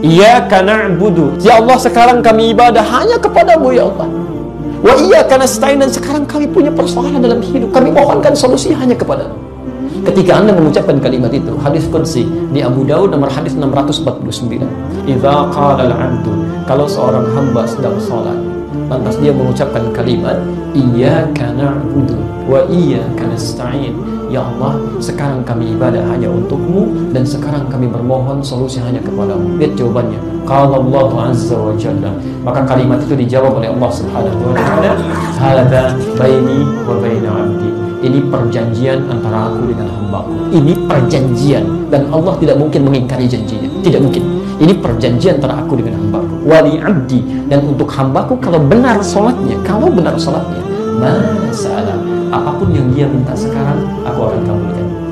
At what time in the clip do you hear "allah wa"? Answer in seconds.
3.84-4.94